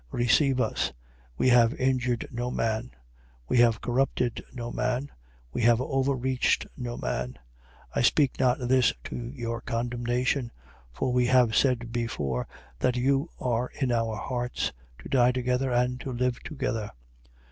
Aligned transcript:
7:2. 0.11 0.17
Receive 0.17 0.59
us. 0.59 0.93
We 1.37 1.49
have 1.49 1.75
injured 1.75 2.27
no 2.31 2.49
man: 2.49 2.89
we 3.47 3.59
have 3.59 3.81
corrupted 3.81 4.43
no 4.51 4.71
man: 4.71 5.11
we 5.53 5.61
have 5.61 5.79
overreached 5.79 6.65
no 6.75 6.97
man. 6.97 7.33
7:3. 7.89 7.89
I 7.97 8.01
speak 8.01 8.39
not 8.39 8.67
this 8.67 8.93
to 9.03 9.15
your 9.15 9.61
condemnation. 9.61 10.51
For 10.91 11.13
we 11.13 11.27
have 11.27 11.55
said 11.55 11.91
before 11.91 12.47
that 12.79 12.95
you 12.97 13.29
are 13.39 13.69
in 13.79 13.91
our 13.91 14.15
hearts: 14.15 14.71
to 15.03 15.07
die 15.07 15.33
together 15.33 15.71
and 15.71 15.99
to 16.01 16.11
live 16.11 16.39
together. 16.39 16.89